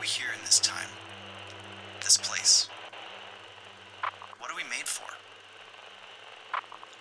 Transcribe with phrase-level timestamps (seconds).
[0.00, 0.88] we here in this time?
[2.00, 2.68] This place?
[4.38, 5.08] What are we made for?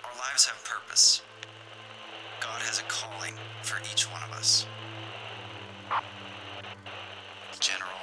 [0.04, 1.22] Our lives have purpose.
[2.40, 4.66] God has a calling for each one of us.
[7.60, 8.00] General,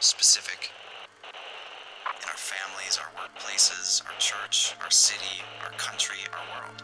[0.00, 0.70] specific.
[2.20, 6.82] In our families, our workplaces, our church, our city, our country, our world.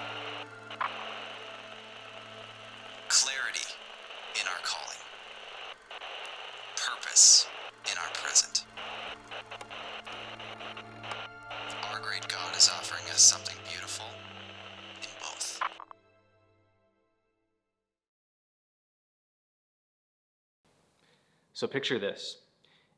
[21.60, 22.38] So picture this.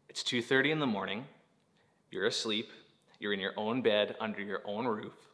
[0.09, 1.27] It's 2:30 in the morning.
[2.13, 2.71] You're asleep.
[3.19, 5.33] You're in your own bed under your own roof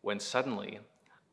[0.00, 0.80] when suddenly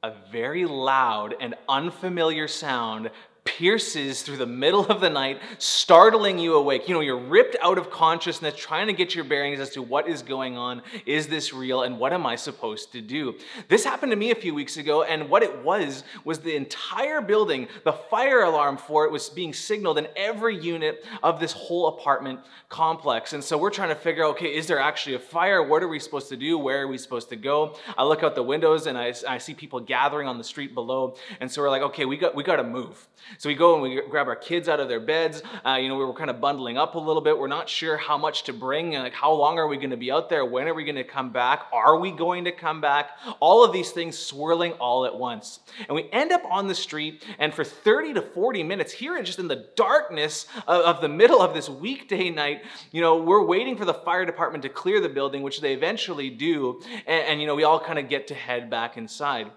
[0.03, 3.09] a very loud and unfamiliar sound
[3.43, 6.87] pierces through the middle of the night, startling you awake.
[6.87, 10.07] You know, you're ripped out of consciousness, trying to get your bearings as to what
[10.07, 10.81] is going on.
[11.05, 11.83] Is this real?
[11.83, 13.35] And what am I supposed to do?
[13.67, 17.21] This happened to me a few weeks ago, and what it was was the entire
[17.21, 21.87] building, the fire alarm for it was being signaled in every unit of this whole
[21.87, 23.33] apartment complex.
[23.33, 25.61] And so we're trying to figure out okay, is there actually a fire?
[25.61, 26.57] What are we supposed to do?
[26.57, 27.77] Where are we supposed to go?
[27.97, 31.15] I look out the windows and I, I see people gathering on the street below.
[31.39, 33.07] And so we're like, okay, we got, we got to move.
[33.37, 35.41] So we go and we grab our kids out of their beds.
[35.65, 37.37] Uh, you know, we were kind of bundling up a little bit.
[37.37, 38.93] We're not sure how much to bring.
[38.93, 40.45] Like, how long are we going to be out there?
[40.45, 41.63] When are we going to come back?
[41.71, 43.11] Are we going to come back?
[43.39, 45.59] All of these things swirling all at once.
[45.87, 49.39] And we end up on the street, and for 30 to 40 minutes, here just
[49.39, 53.77] in the darkness of, of the middle of this weekday night, you know, we're waiting
[53.77, 56.81] for the fire department to clear the building, which they eventually do.
[57.07, 59.51] And, and you know, we all kind of get to head back inside.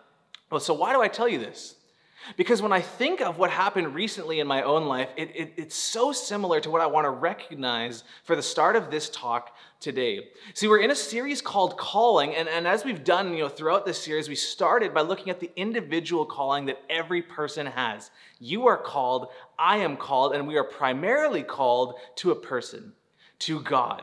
[0.50, 1.77] Well, so why do I tell you this?
[2.36, 5.77] Because when I think of what happened recently in my own life, it, it, it's
[5.77, 10.28] so similar to what I want to recognize for the start of this talk today.
[10.54, 13.84] See, we're in a series called Calling, and, and as we've done you know, throughout
[13.84, 18.10] this series, we started by looking at the individual calling that every person has.
[18.41, 19.28] You are called,
[19.59, 22.94] I am called, and we are primarily called to a person,
[23.41, 24.03] to God.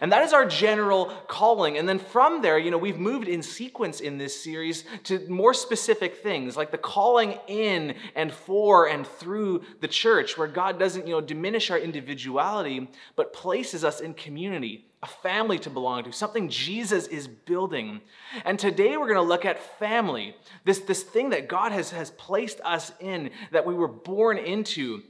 [0.00, 1.78] And that is our general calling.
[1.78, 5.54] And then from there, you know, we've moved in sequence in this series to more
[5.54, 11.06] specific things, like the calling in and for and through the church, where God doesn't,
[11.06, 16.12] you know, diminish our individuality, but places us in community, a family to belong to,
[16.12, 18.02] something Jesus is building.
[18.44, 22.10] And today we're going to look at family, this, this thing that God has, has
[22.10, 25.02] placed us in, that we were born into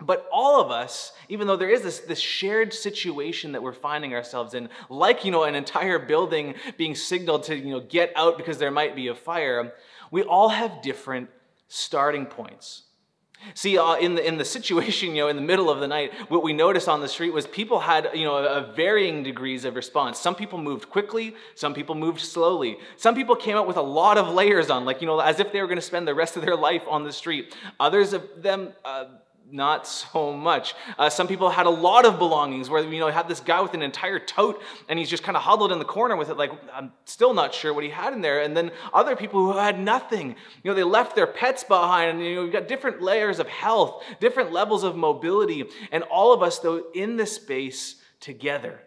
[0.00, 4.14] but all of us, even though there is this, this shared situation that we're finding
[4.14, 8.36] ourselves in, like you know, an entire building being signaled to you know get out
[8.36, 9.72] because there might be a fire,
[10.10, 11.30] we all have different
[11.68, 12.82] starting points.
[13.54, 16.12] See, uh, in the in the situation, you know, in the middle of the night,
[16.28, 19.64] what we noticed on the street was people had, you know, a, a varying degrees
[19.64, 20.18] of response.
[20.18, 22.78] Some people moved quickly, some people moved slowly.
[22.96, 25.52] Some people came out with a lot of layers on, like you know, as if
[25.52, 27.54] they were going to spend the rest of their life on the street.
[27.80, 28.72] Others of them.
[28.84, 29.06] Uh,
[29.50, 30.74] not so much.
[30.98, 33.74] Uh, some people had a lot of belongings where, you know, had this guy with
[33.74, 36.50] an entire tote and he's just kind of huddled in the corner with it, like,
[36.72, 38.42] I'm still not sure what he had in there.
[38.42, 40.30] And then other people who had nothing,
[40.62, 43.48] you know, they left their pets behind and, you know, you've got different layers of
[43.48, 48.80] health, different levels of mobility, and all of us, though, in this space together.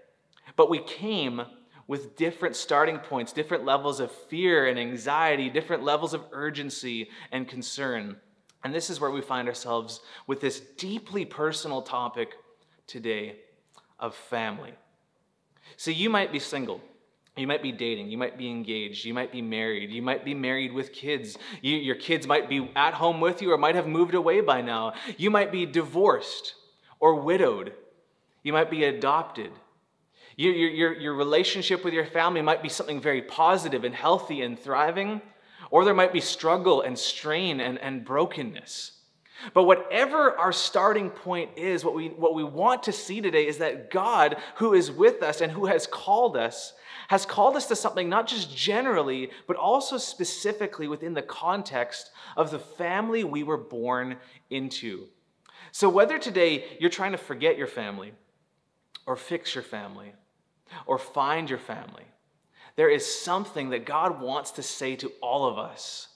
[0.55, 1.41] But we came
[1.87, 7.47] with different starting points, different levels of fear and anxiety, different levels of urgency and
[7.47, 8.17] concern.
[8.63, 12.33] And this is where we find ourselves with this deeply personal topic
[12.87, 13.37] today
[13.99, 14.73] of family.
[15.77, 16.81] So you might be single.
[17.37, 18.09] You might be dating.
[18.09, 19.05] You might be engaged.
[19.05, 19.91] You might be married.
[19.91, 21.37] You might be married with kids.
[21.61, 24.61] You, your kids might be at home with you or might have moved away by
[24.61, 24.93] now.
[25.17, 26.55] You might be divorced
[26.99, 27.73] or widowed.
[28.43, 29.51] You might be adopted.
[30.35, 34.59] Your, your, your relationship with your family might be something very positive and healthy and
[34.59, 35.21] thriving
[35.71, 38.93] or there might be struggle and strain and, and brokenness.
[39.53, 43.59] But whatever our starting point is, what we, what we want to see today is
[43.59, 46.73] that God, who is with us and who has called us,
[47.07, 52.51] has called us to something not just generally, but also specifically within the context of
[52.51, 54.17] the family we were born
[54.49, 55.07] into.
[55.71, 58.13] So, whether today you're trying to forget your family,
[59.05, 60.13] or fix your family,
[60.85, 62.03] or find your family,
[62.79, 66.07] there is something that God wants to say to all of us.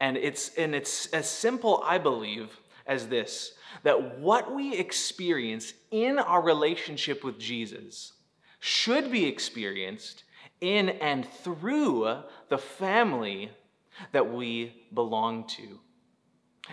[0.00, 3.52] And it's, and it's as simple, I believe, as this
[3.82, 8.14] that what we experience in our relationship with Jesus
[8.60, 10.24] should be experienced
[10.62, 13.50] in and through the family
[14.12, 15.80] that we belong to.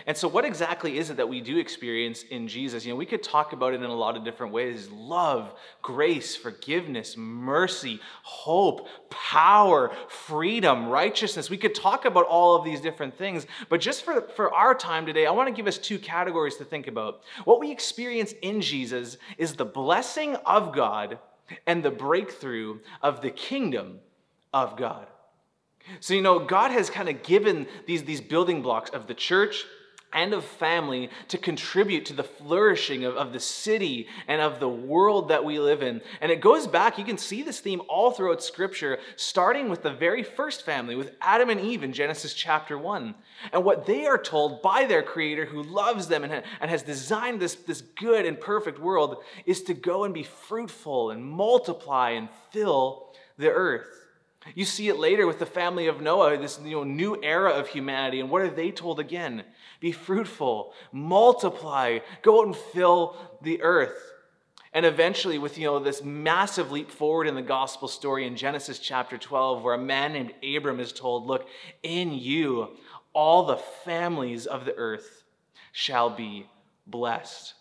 [0.06, 2.84] And so, what exactly is it that we do experience in Jesus?
[2.84, 5.52] You know, we could talk about it in a lot of different ways love,
[5.82, 11.50] grace, forgiveness, mercy, hope, power, freedom, righteousness.
[11.50, 13.46] We could talk about all of these different things.
[13.68, 16.64] But just for, for our time today, I want to give us two categories to
[16.64, 17.22] think about.
[17.44, 21.18] What we experience in Jesus is the blessing of God
[21.66, 24.00] and the breakthrough of the kingdom
[24.52, 25.06] of God.
[26.00, 29.64] So, you know, God has kind of given these, these building blocks of the church
[30.12, 34.68] and of family to contribute to the flourishing of, of the city and of the
[34.68, 36.00] world that we live in.
[36.20, 39.92] And it goes back, you can see this theme all throughout Scripture, starting with the
[39.92, 43.14] very first family, with Adam and Eve in Genesis chapter 1.
[43.52, 47.40] And what they are told by their Creator, who loves them and, and has designed
[47.40, 52.28] this, this good and perfect world, is to go and be fruitful and multiply and
[52.50, 53.86] fill the earth.
[54.54, 57.68] You see it later with the family of Noah, this you know, new era of
[57.68, 58.20] humanity.
[58.20, 59.44] And what are they told again?
[59.80, 64.12] Be fruitful, multiply, go out and fill the earth.
[64.72, 68.78] And eventually, with you know, this massive leap forward in the gospel story in Genesis
[68.78, 71.48] chapter 12, where a man named Abram is told, Look,
[71.82, 72.76] in you,
[73.12, 75.24] all the families of the earth
[75.72, 76.46] shall be
[76.86, 77.54] blessed.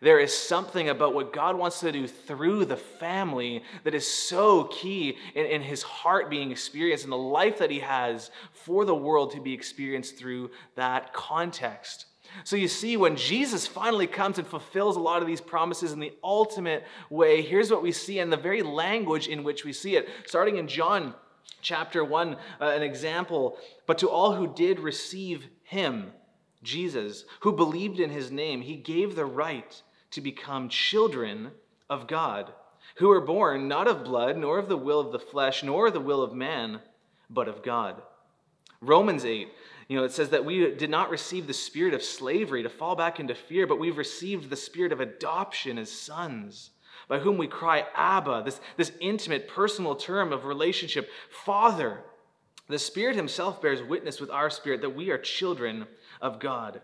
[0.00, 4.64] There is something about what God wants to do through the family that is so
[4.64, 8.94] key in, in, his heart being experienced and the life that he has for the
[8.94, 12.06] world to be experienced through that context.
[12.44, 15.98] So you see, when Jesus finally comes and fulfills a lot of these promises in
[15.98, 19.96] the ultimate way, here's what we see in the very language in which we see
[19.96, 20.08] it.
[20.26, 21.14] Starting in John
[21.60, 26.12] chapter 1, uh, an example, but to all who did receive him,
[26.62, 31.50] Jesus, who believed in his name, he gave the right to become children
[31.90, 32.52] of God,
[32.96, 36.00] who are born not of blood, nor of the will of the flesh, nor the
[36.00, 36.80] will of man,
[37.30, 38.02] but of God.
[38.80, 39.48] Romans 8,
[39.88, 42.94] you know, it says that we did not receive the spirit of slavery to fall
[42.94, 46.70] back into fear, but we've received the spirit of adoption as sons,
[47.08, 52.00] by whom we cry, Abba, this, this intimate, personal term of relationship, Father.
[52.68, 55.86] The Spirit Himself bears witness with our spirit that we are children
[56.20, 56.82] of God.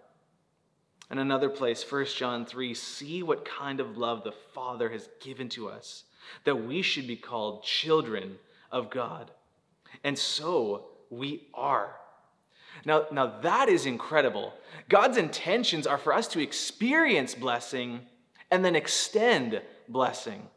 [1.11, 5.49] And another place, 1 John 3 see what kind of love the Father has given
[5.51, 6.05] to us,
[6.45, 8.39] that we should be called children
[8.71, 9.31] of God.
[10.03, 11.95] And so we are.
[12.85, 14.53] Now, now that is incredible.
[14.89, 18.01] God's intentions are for us to experience blessing
[18.51, 20.49] and then extend blessing.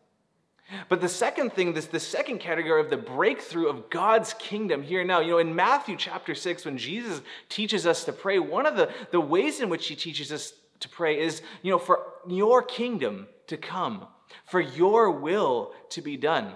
[0.89, 5.03] But the second thing, this the second category of the breakthrough of God's kingdom here
[5.03, 8.75] now, you know, in Matthew chapter 6, when Jesus teaches us to pray, one of
[8.75, 12.61] the, the ways in which he teaches us to pray is, you know, for your
[12.61, 14.07] kingdom to come,
[14.45, 16.53] for your will to be done.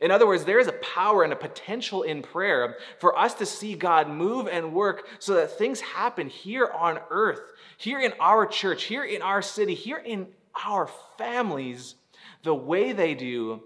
[0.00, 3.44] In other words, there is a power and a potential in prayer for us to
[3.44, 7.42] see God move and work so that things happen here on earth,
[7.76, 10.28] here in our church, here in our city, here in
[10.64, 11.96] our families
[12.42, 13.62] the way they do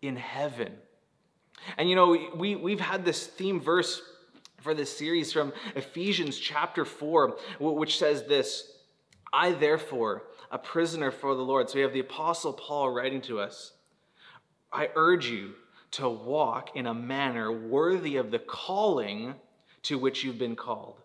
[0.00, 0.72] in heaven.
[1.78, 4.02] And you know, we, we've had this theme verse
[4.60, 8.72] for this series from Ephesians chapter 4, which says this
[9.32, 11.70] I, therefore, a prisoner for the Lord.
[11.70, 13.72] So we have the Apostle Paul writing to us
[14.72, 15.54] I urge you
[15.92, 19.34] to walk in a manner worthy of the calling
[19.82, 20.96] to which you've been called.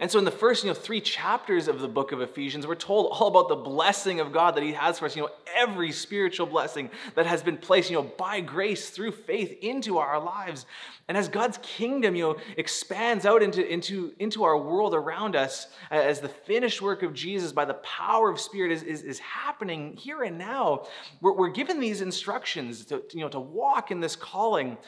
[0.00, 2.74] And so in the first, you know, three chapters of the book of Ephesians, we're
[2.74, 5.92] told all about the blessing of God that he has for us, you know, every
[5.92, 10.66] spiritual blessing that has been placed, you know, by grace through faith into our lives.
[11.08, 15.68] And as God's kingdom, you know, expands out into, into, into our world around us,
[15.90, 19.96] as the finished work of Jesus by the power of Spirit is, is, is happening
[19.96, 20.86] here and now,
[21.20, 24.78] we're, we're given these instructions to, you know, to walk in this calling.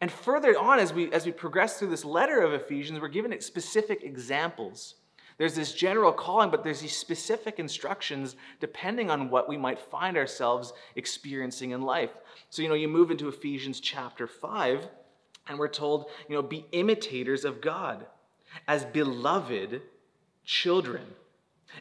[0.00, 3.38] And further on, as we, as we progress through this letter of Ephesians, we're given
[3.40, 4.96] specific examples.
[5.38, 10.16] There's this general calling, but there's these specific instructions depending on what we might find
[10.16, 12.10] ourselves experiencing in life.
[12.50, 14.88] So, you know, you move into Ephesians chapter 5,
[15.48, 18.06] and we're told, you know, be imitators of God
[18.66, 19.82] as beloved
[20.44, 21.04] children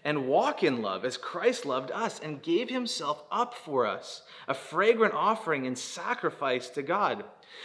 [0.04, 4.54] and walk in love as Christ loved us and gave himself up for us, a
[4.54, 7.24] fragrant offering and sacrifice to God.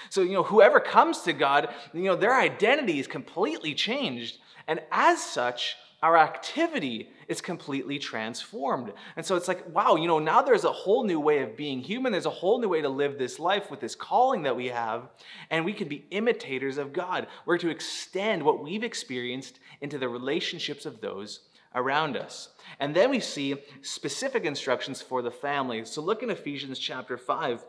[0.08, 4.38] So, you know, whoever comes to God, you know, their identity is completely changed.
[4.68, 8.92] And as such, our activity is completely transformed.
[9.16, 11.80] And so it's like, wow, you know, now there's a whole new way of being
[11.80, 12.12] human.
[12.12, 15.08] There's a whole new way to live this life with this calling that we have.
[15.50, 17.26] And we can be imitators of God.
[17.44, 21.40] We're to extend what we've experienced into the relationships of those
[21.74, 22.48] around us.
[22.78, 25.84] And then we see specific instructions for the family.
[25.84, 27.64] So look in Ephesians chapter 5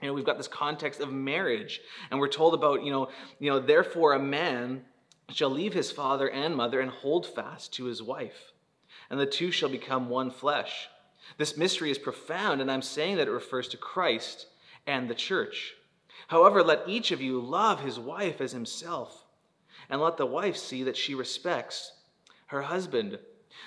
[0.00, 1.80] you know we've got this context of marriage
[2.10, 4.82] and we're told about you know you know therefore a man
[5.30, 8.52] shall leave his father and mother and hold fast to his wife,
[9.10, 10.88] and the two shall become one flesh.
[11.38, 14.46] This mystery is profound, and I'm saying that it refers to Christ
[14.86, 15.74] and the church.
[16.28, 19.24] However, let each of you love his wife as himself,
[19.88, 21.92] and let the wife see that she respects
[22.46, 23.18] her husband.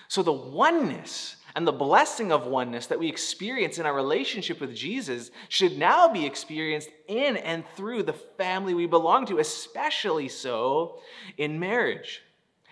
[0.07, 4.75] So the oneness and the blessing of oneness that we experience in our relationship with
[4.75, 10.99] Jesus should now be experienced in and through the family we belong to, especially so
[11.37, 12.21] in marriage.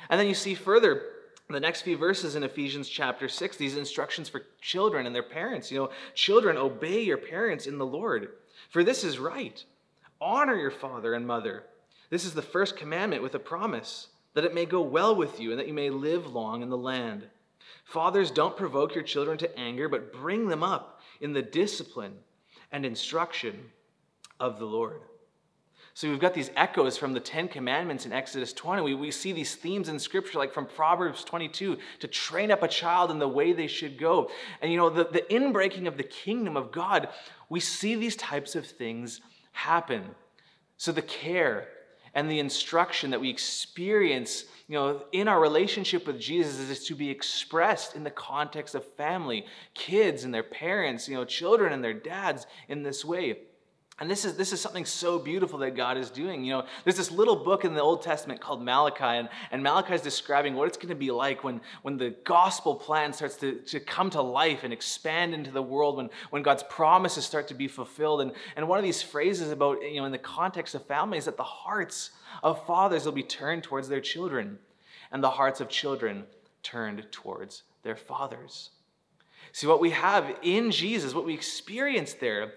[0.10, 1.02] And then you see further
[1.50, 5.72] the next few verses in Ephesians chapter 6, these instructions for children and their parents.
[5.72, 8.30] You know, children, obey your parents in the Lord,
[8.70, 9.64] for this is right.
[10.20, 11.64] Honor your father and mother.
[12.10, 15.52] This is the first commandment with a promise that it may go well with you
[15.52, 17.28] and that you may live long in the land.
[17.86, 22.16] Fathers, don't provoke your children to anger, but bring them up in the discipline
[22.72, 23.72] and instruction
[24.40, 25.02] of the Lord.
[25.96, 28.82] So we've got these echoes from the Ten Commandments in Exodus 20.
[28.82, 32.68] We, we see these themes in Scripture, like from Proverbs 22, to train up a
[32.68, 34.32] child in the way they should go.
[34.62, 37.10] And you know, the, the inbreaking of the kingdom of God,
[37.48, 39.22] we see these types of things
[39.52, 40.04] happen.
[40.78, 41.68] So the care
[42.14, 46.96] and the instruction that we experience you know, in our relationship with Jesus is to
[46.96, 51.84] be expressed in the context of family, kids and their parents, you know, children and
[51.84, 53.40] their dads in this way.
[54.04, 56.44] And this is, this is something so beautiful that God is doing.
[56.44, 59.94] You know, there's this little book in the Old Testament called Malachi, and, and Malachi
[59.94, 63.60] is describing what it's going to be like when, when the gospel plan starts to,
[63.60, 67.54] to come to life and expand into the world, when, when God's promises start to
[67.54, 68.20] be fulfilled.
[68.20, 71.24] And, and one of these phrases about, you know, in the context of family is
[71.24, 72.10] that the hearts
[72.44, 74.60] of fathers will be turned towards their children,
[75.14, 76.26] and the hearts of children
[76.62, 78.72] turned towards their fathers.
[79.54, 82.52] See, what we have in Jesus, what we experience there,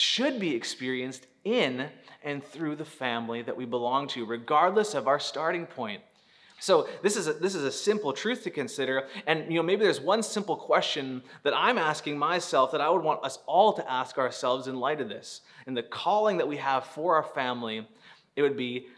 [0.00, 1.88] should be experienced in
[2.22, 6.02] and through the family that we belong to, regardless of our starting point.
[6.60, 9.84] So this is a, this is a simple truth to consider, and you know maybe
[9.84, 13.90] there's one simple question that I'm asking myself that I would want us all to
[13.90, 17.86] ask ourselves in light of this, in the calling that we have for our family.
[18.34, 18.88] It would be,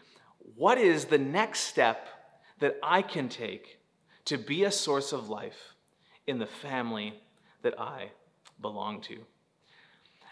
[0.55, 2.07] what is the next step
[2.59, 3.79] that I can take
[4.25, 5.75] to be a source of life
[6.25, 7.13] in the family
[7.61, 8.09] that I
[8.59, 9.17] belong to?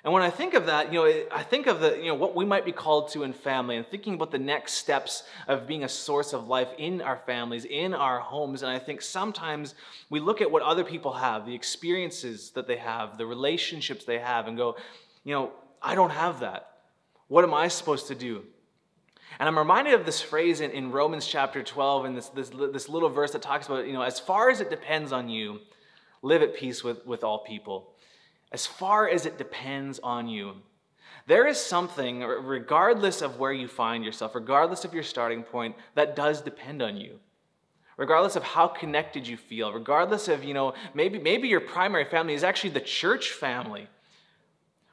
[0.03, 2.33] And when I think of that, you know, I think of the, you know, what
[2.33, 5.83] we might be called to in family and thinking about the next steps of being
[5.83, 8.63] a source of life in our families, in our homes.
[8.63, 9.75] And I think sometimes
[10.09, 14.19] we look at what other people have, the experiences that they have, the relationships they
[14.19, 14.77] have, and go,
[15.25, 15.51] you know,
[15.81, 16.77] I don't have that.
[17.27, 18.43] What am I supposed to do?
[19.37, 22.89] And I'm reminded of this phrase in, in Romans chapter 12 and this, this, this
[22.89, 25.59] little verse that talks about, you know, as far as it depends on you,
[26.21, 27.93] live at peace with, with all people
[28.51, 30.53] as far as it depends on you.
[31.27, 36.15] There is something, regardless of where you find yourself, regardless of your starting point, that
[36.15, 37.19] does depend on you.
[37.97, 42.33] Regardless of how connected you feel, regardless of, you know, maybe, maybe your primary family
[42.33, 43.87] is actually the church family.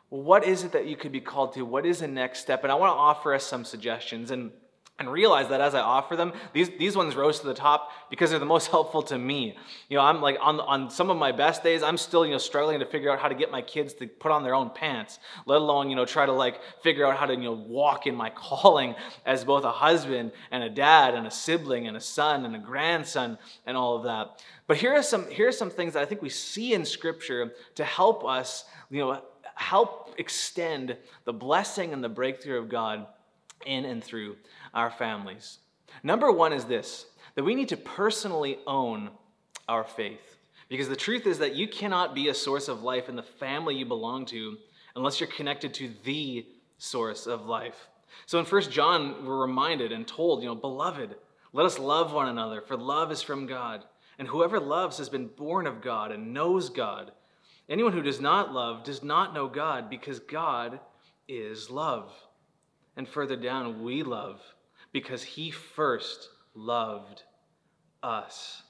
[0.08, 1.64] What is it that you could be called to?
[1.64, 2.64] What is the next step?
[2.64, 4.30] And I want to offer us some suggestions.
[4.30, 4.50] And
[4.98, 8.30] and realize that as I offer them, these, these ones rose to the top because
[8.30, 9.56] they're the most helpful to me.
[9.88, 12.38] You know, I'm like on, on some of my best days, I'm still, you know,
[12.38, 15.18] struggling to figure out how to get my kids to put on their own pants,
[15.44, 18.14] let alone, you know, try to like figure out how to, you know, walk in
[18.14, 18.94] my calling
[19.26, 22.58] as both a husband and a dad and a sibling and a son and a
[22.58, 23.36] grandson
[23.66, 24.42] and all of that.
[24.66, 27.52] But here are some, here are some things that I think we see in scripture
[27.74, 29.20] to help us, you know,
[29.56, 33.06] help extend the blessing and the breakthrough of God
[33.64, 34.36] in and through
[34.74, 35.58] our families.
[36.02, 39.10] Number one is this that we need to personally own
[39.68, 40.36] our faith.
[40.68, 43.76] Because the truth is that you cannot be a source of life in the family
[43.76, 44.56] you belong to
[44.96, 46.46] unless you're connected to the
[46.78, 47.88] source of life.
[48.24, 51.14] So in 1 John, we're reminded and told, you know, beloved,
[51.52, 53.84] let us love one another, for love is from God.
[54.18, 57.12] And whoever loves has been born of God and knows God.
[57.68, 60.80] Anyone who does not love does not know God, because God
[61.28, 62.12] is love.
[62.96, 64.40] And further down, we love
[64.92, 67.22] because he first loved
[68.02, 68.62] us.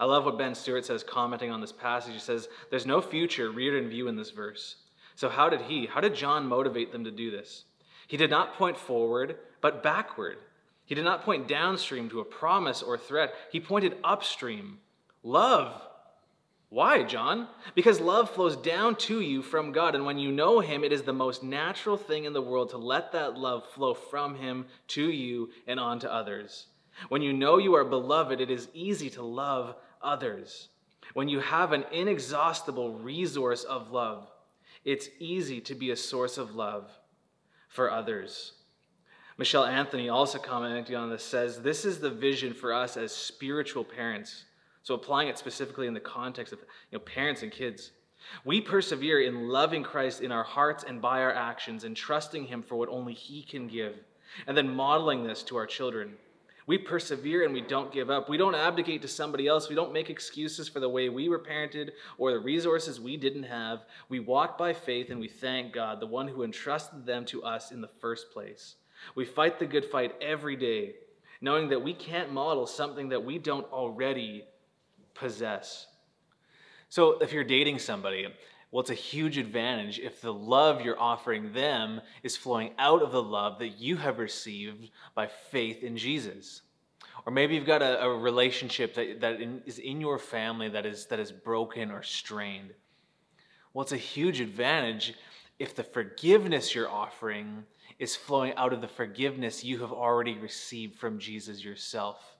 [0.00, 2.12] I love what Ben Stuart says, commenting on this passage.
[2.12, 4.76] He says, There's no future reared in view in this verse.
[5.14, 7.64] So, how did he, how did John motivate them to do this?
[8.06, 10.38] He did not point forward, but backward.
[10.84, 13.34] He did not point downstream to a promise or threat.
[13.50, 14.78] He pointed upstream.
[15.22, 15.82] Love
[16.70, 17.48] why, John?
[17.74, 21.02] Because love flows down to you from God, and when you know Him, it is
[21.02, 25.10] the most natural thing in the world to let that love flow from Him to
[25.10, 26.66] you and on to others.
[27.08, 30.68] When you know you are beloved, it is easy to love others.
[31.14, 34.30] When you have an inexhaustible resource of love,
[34.84, 36.90] it's easy to be a source of love
[37.68, 38.52] for others.
[39.38, 43.84] Michelle Anthony, also commenting on this, says this is the vision for us as spiritual
[43.84, 44.44] parents.
[44.88, 47.90] So applying it specifically in the context of you know, parents and kids.
[48.46, 52.62] We persevere in loving Christ in our hearts and by our actions and trusting Him
[52.62, 53.96] for what only He can give,
[54.46, 56.14] and then modeling this to our children.
[56.66, 58.30] We persevere and we don't give up.
[58.30, 59.68] We don't abdicate to somebody else.
[59.68, 63.42] We don't make excuses for the way we were parented or the resources we didn't
[63.42, 63.80] have.
[64.08, 67.72] We walk by faith and we thank God, the one who entrusted them to us
[67.72, 68.76] in the first place.
[69.14, 70.94] We fight the good fight every day,
[71.42, 74.46] knowing that we can't model something that we don't already
[75.18, 75.86] possess.
[76.88, 78.26] So if you're dating somebody,
[78.70, 83.12] well, it's a huge advantage if the love you're offering them is flowing out of
[83.12, 86.62] the love that you have received by faith in Jesus.
[87.26, 90.86] Or maybe you've got a, a relationship that, that in, is in your family that
[90.86, 92.72] is, that is broken or strained.
[93.72, 95.14] Well, it's a huge advantage
[95.58, 97.64] if the forgiveness you're offering
[97.98, 102.37] is flowing out of the forgiveness you have already received from Jesus yourself.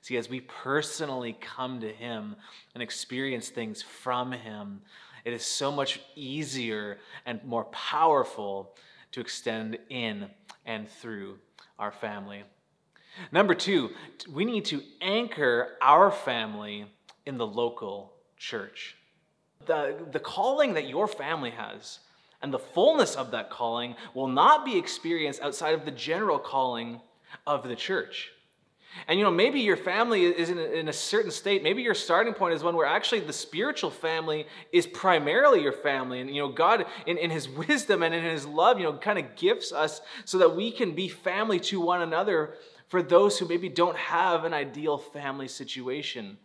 [0.00, 2.36] See, as we personally come to Him
[2.74, 4.82] and experience things from Him,
[5.24, 8.74] it is so much easier and more powerful
[9.12, 10.28] to extend in
[10.64, 11.38] and through
[11.78, 12.44] our family.
[13.32, 13.90] Number two,
[14.30, 16.86] we need to anchor our family
[17.26, 18.96] in the local church.
[19.66, 21.98] The, the calling that your family has
[22.40, 27.00] and the fullness of that calling will not be experienced outside of the general calling
[27.46, 28.30] of the church.
[29.06, 31.62] And you know, maybe your family is in a, in a, certain state.
[31.62, 36.20] Maybe your starting point is one where actually the spiritual family is primarily your family.
[36.20, 39.18] And you know, God, in, in His wisdom and in His love, you know, kind
[39.18, 42.54] of gifts us so that we can be family to one another
[42.88, 46.38] for those who maybe don't have an ideal family situation.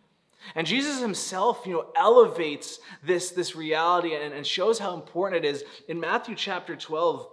[0.54, 5.48] And Jesus himself, you know, elevates this, this reality and, and shows how important it
[5.48, 5.64] is.
[5.88, 7.28] In Matthew chapter 12,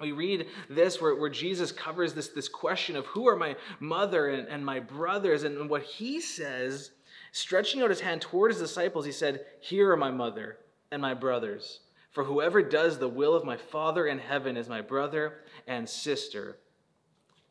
[0.00, 4.30] we read this where, where Jesus covers this, this question of who are my mother
[4.30, 5.42] and, and my brothers.
[5.42, 6.92] And what he says,
[7.32, 10.58] stretching out his hand toward his disciples, he said, Here are my mother
[10.90, 11.80] and my brothers.
[12.10, 16.56] For whoever does the will of my Father in heaven is my brother and sister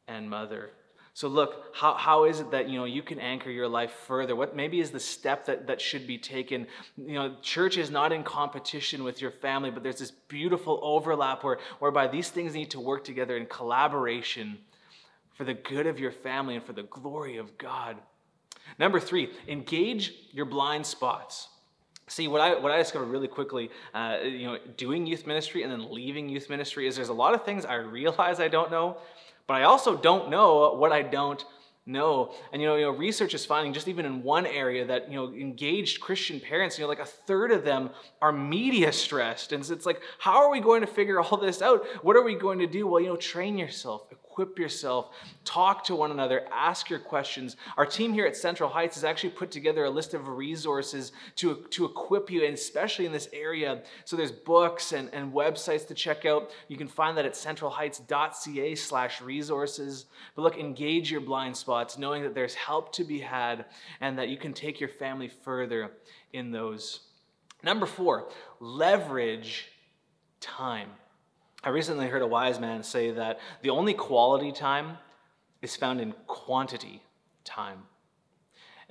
[0.07, 0.71] and mother.
[1.19, 4.37] So look, how, how is it that you know you can anchor your life further?
[4.37, 6.65] What maybe is the step that, that should be taken?
[6.97, 11.43] You know, church is not in competition with your family, but there's this beautiful overlap
[11.43, 14.59] where, whereby these things need to work together in collaboration
[15.33, 17.97] for the good of your family and for the glory of God.
[18.77, 21.49] Number three, engage your blind spots.
[22.07, 25.71] See, what I, what I discovered really quickly, uh, you know, doing youth ministry and
[25.71, 28.99] then leaving youth ministry is there's a lot of things I realize I don't know,
[29.49, 31.43] but I also don't know what I don't
[31.87, 32.35] know.
[32.53, 35.15] And you know, you know, research is finding just even in one area that you
[35.15, 37.89] know, engaged Christian parents, you know, like a third of them
[38.21, 39.51] are media stressed.
[39.51, 41.83] And it's like, how are we going to figure all this out?
[42.03, 42.85] What are we going to do?
[42.85, 44.07] Well, you know, train yourself,
[44.39, 45.09] equip yourself,
[45.43, 47.57] talk to one another, ask your questions.
[47.75, 51.65] Our team here at Central Heights has actually put together a list of resources to,
[51.71, 53.81] to equip you, and especially in this area.
[54.05, 56.51] So there's books and, and websites to check out.
[56.69, 60.05] You can find that at centralheights.ca slash resources.
[60.35, 63.65] But look, engage your blind spots, knowing that there's help to be had
[63.99, 65.91] and that you can take your family further
[66.31, 67.01] in those.
[67.61, 68.29] Number four,
[68.61, 69.67] leverage
[70.39, 70.91] time.
[71.63, 74.97] I recently heard a wise man say that the only quality time
[75.61, 77.01] is found in quantity
[77.43, 77.83] time.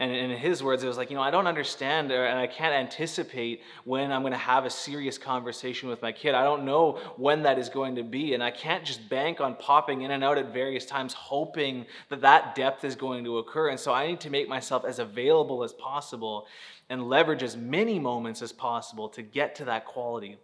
[0.01, 2.47] And in his words, it was like, you know, I don't understand uh, and I
[2.47, 6.37] can't anticipate when I'm going to have a serious conversation with my kid.
[6.37, 8.35] I don't know when that is going to be.
[8.35, 12.21] And I can't just bank on popping in and out at various times, hoping that
[12.21, 13.71] that depth is going to occur.
[13.71, 16.47] And so I need to make myself as available as possible
[16.89, 20.39] and leverage as many moments as possible to get to that quality.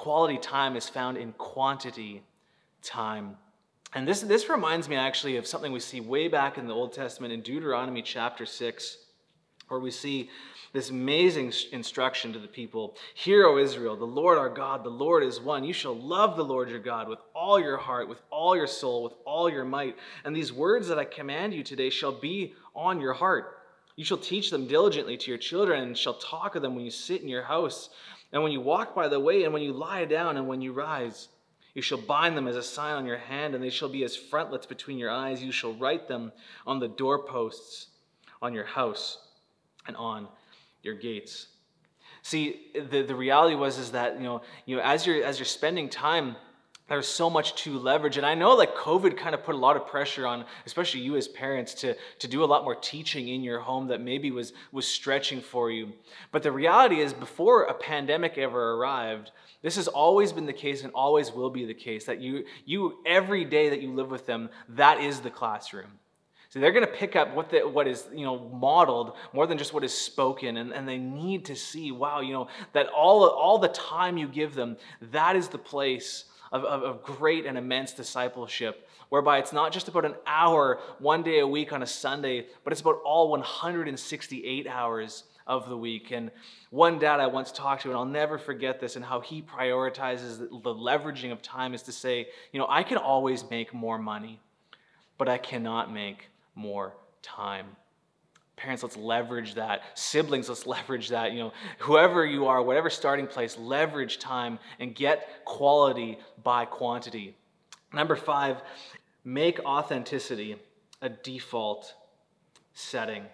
[0.00, 2.22] Quality time is found in quantity
[2.82, 3.36] time.
[3.92, 6.94] And this, this reminds me actually of something we see way back in the Old
[6.94, 8.96] Testament in Deuteronomy chapter 6,
[9.68, 10.30] where we see
[10.72, 15.22] this amazing instruction to the people Hear, O Israel, the Lord our God, the Lord
[15.22, 15.64] is one.
[15.64, 19.02] You shall love the Lord your God with all your heart, with all your soul,
[19.02, 19.98] with all your might.
[20.24, 23.58] And these words that I command you today shall be on your heart.
[23.96, 26.90] You shall teach them diligently to your children, and shall talk of them when you
[26.90, 27.90] sit in your house
[28.32, 30.72] and when you walk by the way, and when you lie down, and when you
[30.72, 31.28] rise,
[31.74, 34.16] you shall bind them as a sign on your hand, and they shall be as
[34.16, 35.42] frontlets between your eyes.
[35.42, 36.32] You shall write them
[36.66, 37.88] on the doorposts
[38.42, 39.18] on your house
[39.86, 40.28] and on
[40.82, 41.46] your gates.
[42.22, 45.46] See, the, the reality was is that you know, you know, as you're as you're
[45.46, 46.36] spending time
[46.90, 48.16] there's so much to leverage.
[48.16, 51.16] And i know like covid kind of put a lot of pressure on especially you
[51.16, 54.52] as parents to, to do a lot more teaching in your home that maybe was
[54.72, 55.92] was stretching for you.
[56.32, 59.30] But the reality is before a pandemic ever arrived
[59.62, 62.98] this has always been the case and always will be the case that you you
[63.06, 65.92] every day that you live with them that is the classroom.
[66.48, 69.56] So they're going to pick up what, the, what is you know modeled more than
[69.56, 73.24] just what is spoken, and, and they need to see, wow, you know, that all,
[73.28, 74.76] all the time you give them,
[75.12, 79.88] that is the place of, of, of great and immense discipleship, whereby it's not just
[79.88, 84.66] about an hour one day a week on a Sunday, but it's about all 168
[84.66, 86.12] hours of the week.
[86.12, 86.30] And
[86.70, 90.38] one dad I once talked to, and I'll never forget this, and how he prioritizes
[90.38, 94.40] the, leveraging of time is to say, you know, I can always make more money,
[95.18, 97.66] but I cannot make more time.
[98.60, 99.80] Parents, let's leverage that.
[99.94, 101.32] Siblings, let's leverage that.
[101.32, 107.34] You know, whoever you are, whatever starting place, leverage time and get quality by quantity.
[107.90, 108.60] Number five,
[109.24, 110.56] make authenticity
[111.00, 111.94] a default
[112.74, 113.24] setting.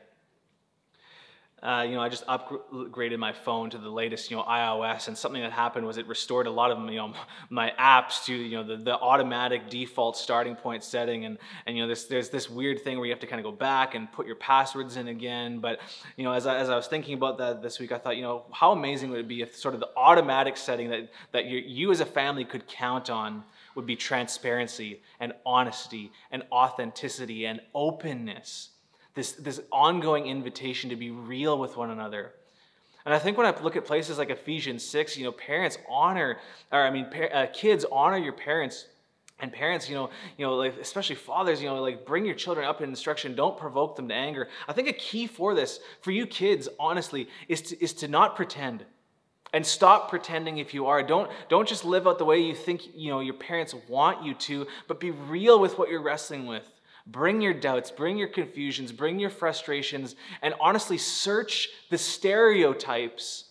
[1.67, 5.19] Uh, you know, I just upgraded my phone to the latest, you know, iOS, and
[5.19, 7.13] something that happened was it restored a lot of, you know,
[7.51, 11.83] my apps to, you know, the, the automatic default starting point setting, and and you
[11.83, 14.13] know, this, there's this weird thing where you have to kind of go back and
[14.13, 15.59] put your passwords in again.
[15.59, 15.81] But
[16.17, 18.23] you know, as I, as I was thinking about that this week, I thought, you
[18.23, 21.59] know, how amazing would it be if sort of the automatic setting that that you,
[21.59, 23.43] you as a family could count on
[23.75, 28.71] would be transparency and honesty and authenticity and openness
[29.17, 32.33] this, this ongoing invitation to be real with one another.
[33.05, 36.39] And I think when I look at places like Ephesians 6, you know, parents honor,
[36.71, 38.87] or I mean, uh, kids honor your parents.
[39.39, 42.67] And parents, you know, you know, like especially fathers, you know, like bring your children
[42.67, 43.35] up in instruction.
[43.35, 44.49] Don't provoke them to anger.
[44.67, 48.35] I think a key for this, for you kids, honestly, is to, is to not
[48.35, 48.87] pretend,
[49.53, 51.03] and stop pretending if you are.
[51.03, 54.33] Don't don't just live out the way you think you know your parents want you
[54.33, 56.67] to, but be real with what you're wrestling with.
[57.07, 63.45] Bring your doubts, bring your confusions, bring your frustrations, and honestly search the stereotypes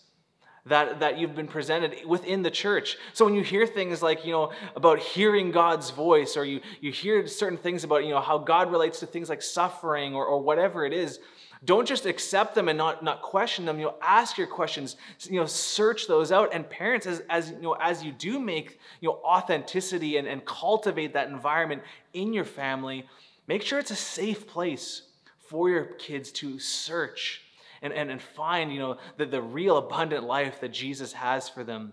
[0.66, 2.98] that, that you've been presented within the church.
[3.12, 6.92] So when you hear things like, you know, about hearing God's voice, or you, you
[6.92, 10.40] hear certain things about, you know, how God relates to things like suffering or, or
[10.40, 11.20] whatever it is,
[11.64, 13.78] don't just accept them and not, not question them.
[13.78, 16.50] You know, ask your questions, you know, search those out.
[16.52, 20.44] And parents, as, as you know, as you do make you know authenticity and, and
[20.44, 23.06] cultivate that environment in your family,
[23.46, 25.02] Make sure it's a safe place
[25.38, 27.42] for your kids to search
[27.82, 31.62] and, and, and find, you know, the, the real abundant life that Jesus has for
[31.62, 31.92] them.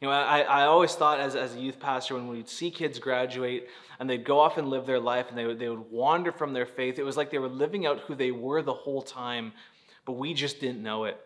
[0.00, 2.98] You know, I, I always thought as, as a youth pastor, when we'd see kids
[2.98, 6.30] graduate and they'd go off and live their life and they would, they would wander
[6.30, 9.02] from their faith, it was like they were living out who they were the whole
[9.02, 9.52] time,
[10.04, 11.18] but we just didn't know it.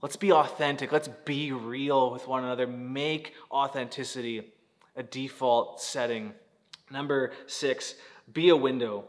[0.00, 0.92] Let's be authentic.
[0.92, 2.66] Let's be real with one another.
[2.66, 4.52] Make authenticity
[4.96, 6.34] a default setting.
[6.90, 7.94] Number six,
[8.32, 9.04] be a window.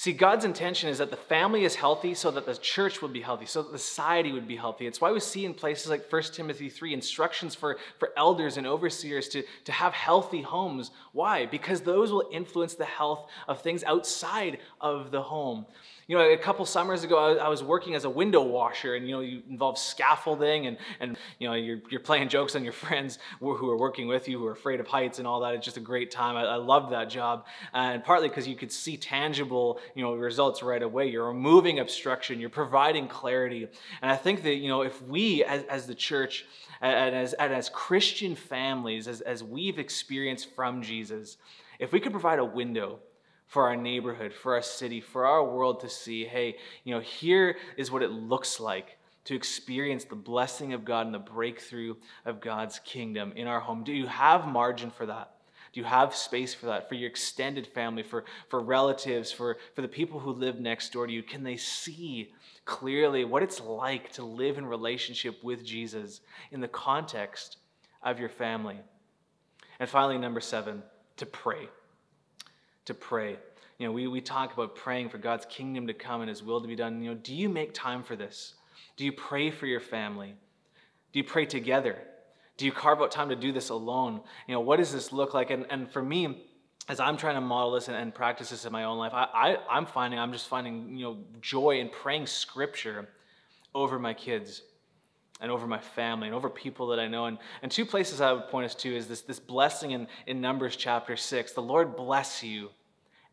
[0.00, 3.20] See, God's intention is that the family is healthy so that the church would be
[3.20, 4.86] healthy, so that the society would be healthy.
[4.86, 8.64] It's why we see in places like 1 Timothy 3 instructions for, for elders and
[8.64, 10.92] overseers to, to have healthy homes.
[11.10, 11.46] Why?
[11.46, 15.66] Because those will influence the health of things outside of the home.
[16.08, 19.14] You know, a couple summers ago, I was working as a window washer, and you
[19.14, 23.18] know, you involve scaffolding, and and you know, you're you're playing jokes on your friends
[23.40, 25.54] who are working with you, who are afraid of heights and all that.
[25.54, 26.34] It's just a great time.
[26.34, 30.62] I, I loved that job, and partly because you could see tangible, you know, results
[30.62, 31.08] right away.
[31.08, 33.68] You're removing obstruction, you're providing clarity,
[34.02, 36.44] and I think that you know, if we as as the church
[36.80, 41.36] and as, and as Christian families, as, as we've experienced from Jesus,
[41.78, 43.00] if we could provide a window
[43.46, 47.56] for our neighborhood, for our city, for our world to see hey, you know, here
[47.76, 52.40] is what it looks like to experience the blessing of God and the breakthrough of
[52.40, 53.84] God's kingdom in our home.
[53.84, 55.37] Do you have margin for that?
[55.72, 59.82] Do you have space for that, for your extended family, for, for relatives, for, for
[59.82, 61.22] the people who live next door to you?
[61.22, 62.32] Can they see
[62.64, 67.58] clearly what it's like to live in relationship with Jesus in the context
[68.02, 68.78] of your family?
[69.80, 70.82] And finally, number seven,
[71.18, 71.68] to pray
[72.88, 73.36] to pray.
[73.78, 76.60] You know, we, we talk about praying for God's kingdom to come and his will
[76.60, 77.02] to be done.
[77.02, 78.54] You know, do you make time for this?
[78.96, 80.34] Do you pray for your family?
[81.12, 81.98] Do you pray together?
[82.58, 84.20] Do you carve out time to do this alone?
[84.46, 85.50] You know, what does this look like?
[85.50, 86.44] And, and for me,
[86.88, 89.28] as I'm trying to model this and, and practice this in my own life, I,
[89.32, 93.08] I, I'm finding, I'm just finding, you know, joy in praying scripture
[93.74, 94.62] over my kids
[95.40, 97.26] and over my family and over people that I know.
[97.26, 100.40] And, and two places I would point us to is this, this blessing in, in
[100.40, 101.52] Numbers chapter 6.
[101.52, 102.70] The Lord bless you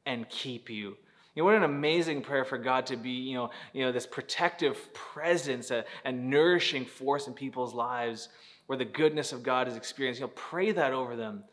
[0.05, 0.97] and keep you.
[1.33, 4.05] You know, what an amazing prayer for God to be, you know, you know this
[4.05, 8.29] protective presence and nourishing force in people's lives
[8.67, 10.19] where the goodness of God is experienced.
[10.19, 11.43] You know, pray that over them.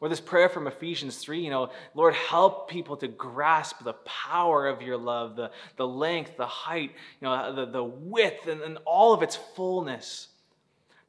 [0.00, 4.66] Or this prayer from Ephesians 3, you know, Lord, help people to grasp the power
[4.66, 8.78] of your love, the, the length, the height, you know, the, the width, and, and
[8.84, 10.28] all of its fullness.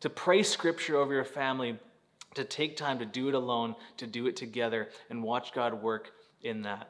[0.02, 1.80] To pray scripture over your family,
[2.36, 6.12] to take time to do it alone, to do it together, and watch God work
[6.44, 6.90] in that.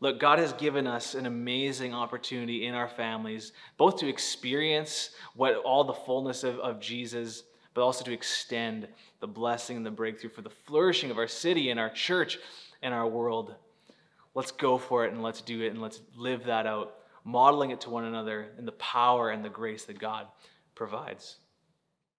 [0.00, 5.54] Look, God has given us an amazing opportunity in our families, both to experience what
[5.56, 8.88] all the fullness of, of Jesus, but also to extend
[9.20, 12.38] the blessing and the breakthrough for the flourishing of our city and our church
[12.82, 13.54] and our world.
[14.34, 17.80] Let's go for it and let's do it and let's live that out, modeling it
[17.82, 20.26] to one another in the power and the grace that God
[20.74, 21.36] provides.